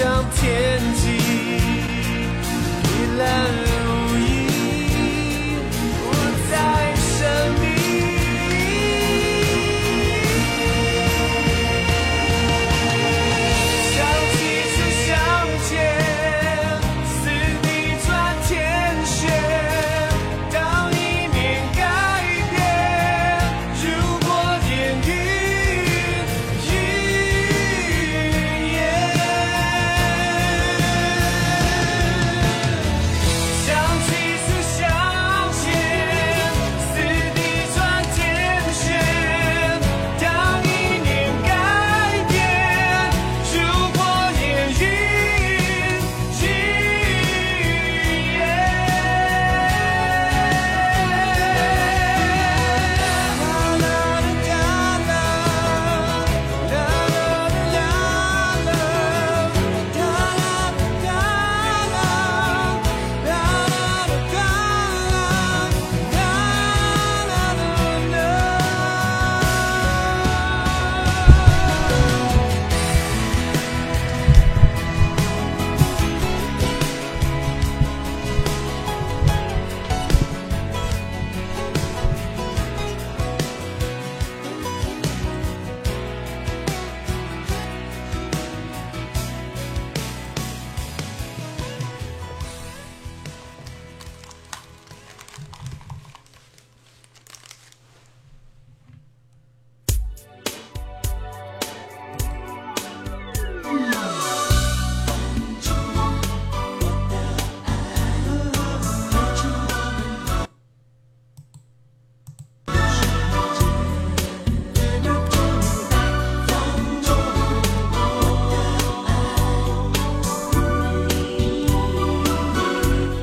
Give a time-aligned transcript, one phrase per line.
[0.00, 1.18] 向天际，
[2.86, 3.69] 一览。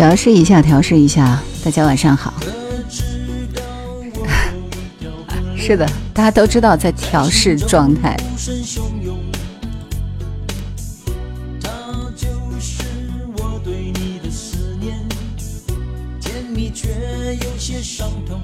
[0.00, 1.38] 调试一下，调试一下。
[1.62, 2.32] 大家晚上好。
[5.54, 8.16] 是的，大家都知道在调试状态。
[16.72, 16.88] 却
[17.42, 18.40] 有些伤痛。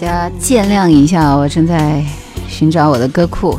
[0.00, 2.04] 大家见谅一下我正在
[2.46, 3.58] 寻找我的歌库。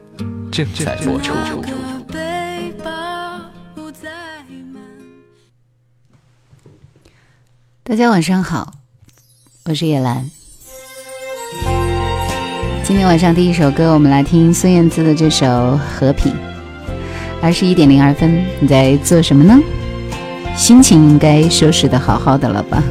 [0.51, 1.33] 正在播出。
[7.83, 8.73] 大家晚上好，
[9.65, 10.29] 我是叶兰。
[12.83, 15.45] 今天晚上第一首歌，我们来听孙燕姿的这首
[15.77, 16.33] 《和平》。
[17.41, 19.57] 二十一点零二分，你在做什么呢？
[20.55, 22.83] 心情应该收拾的好好的了吧？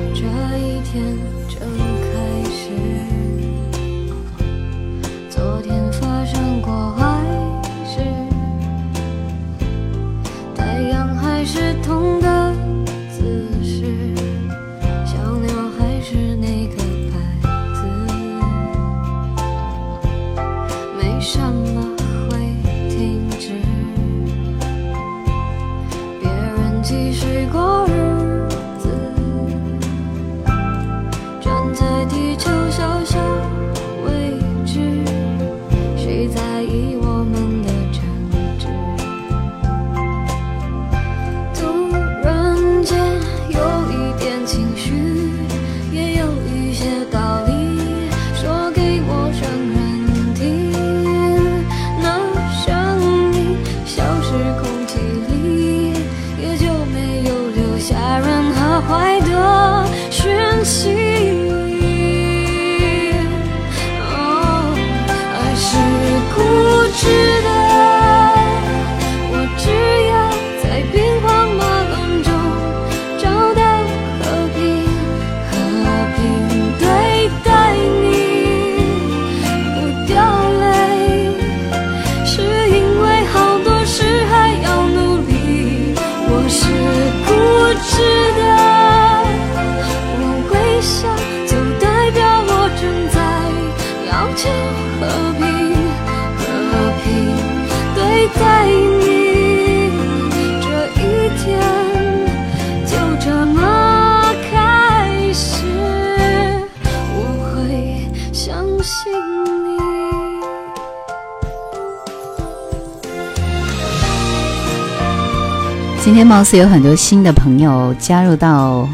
[116.10, 118.88] 今天貌似有很多新的朋友加入到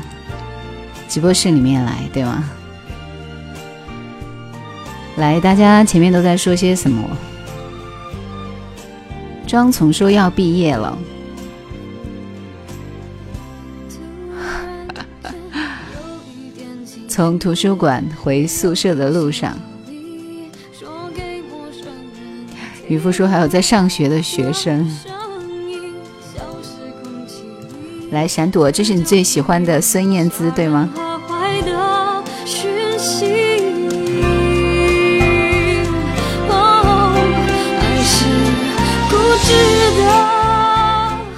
[1.09, 2.45] 直播室里面来，对吗？
[5.17, 7.09] 来，大家前面都在说些什么？
[9.47, 10.99] 张从说要毕业了，
[17.09, 19.59] 从图书馆回宿舍的路上，
[22.87, 24.87] 渔夫说还有在上学的学生。
[28.11, 30.89] 来，闪躲，这是你最喜欢的孙燕姿，对吗？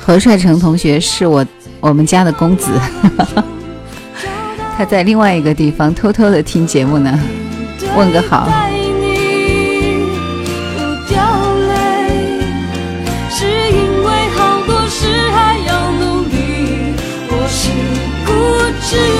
[0.00, 1.44] 何帅成同学是我
[1.80, 2.70] 我们家的公子，
[4.76, 7.18] 他在另外一个地方偷偷的听节目呢。
[7.96, 8.48] 问个好
[18.90, 19.17] 是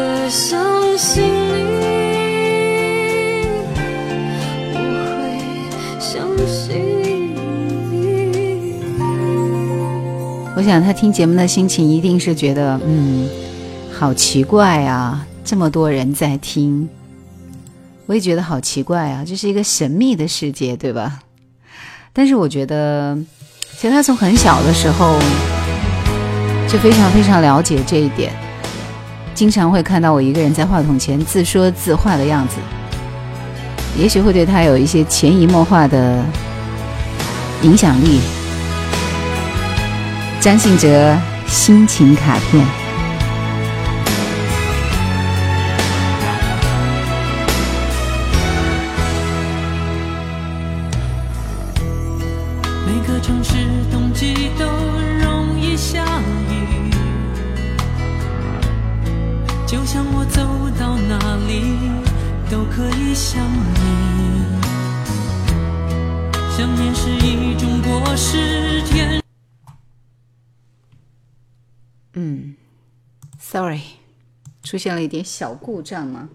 [0.00, 1.74] 我相信你，
[4.72, 4.78] 我
[5.20, 7.34] 会相信
[7.90, 8.80] 你。
[10.56, 13.28] 我想他听节目的心情一定是觉得，嗯，
[13.92, 16.88] 好奇怪啊，这么多人在听，
[18.06, 21.20] 我也觉得好奇怪啊，这是一个神秘的世界，对吧？
[22.14, 23.18] 但是我觉得，
[23.76, 25.18] 其实他从很小的时候
[26.66, 28.32] 就非常非常了解这一点，
[29.34, 32.56] 经常会看到我一个人在话筒前自说自话的样子，
[33.98, 36.22] 也许会对他有一些潜移默化的
[37.62, 38.20] 影响力。
[40.40, 42.79] 张信哲心情卡片。
[59.70, 60.40] 就像我走
[60.80, 61.78] 到哪里
[62.50, 64.58] 都可以想你。
[66.50, 69.22] 想念是一种果实，天。
[72.14, 72.56] 嗯
[73.38, 73.80] ，sorry，
[74.64, 76.28] 出现了一点小故障吗？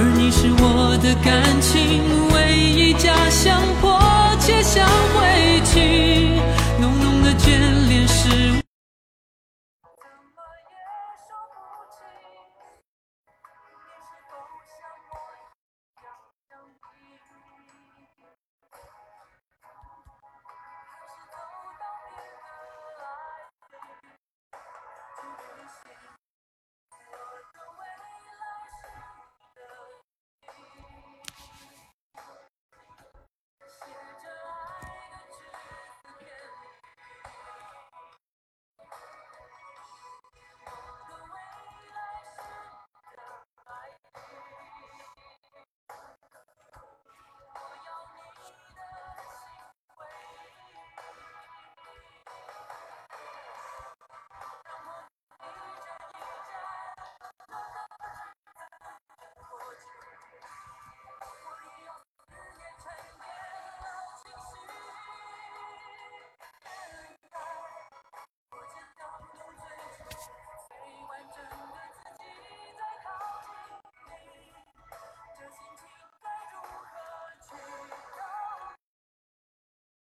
[0.00, 2.00] 而你是我的感情
[2.32, 3.98] 唯一家乡迫
[4.38, 6.38] 切想回去。
[6.80, 8.62] 浓浓的眷恋是